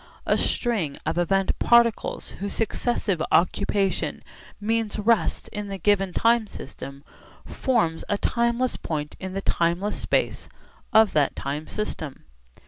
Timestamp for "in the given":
5.49-6.11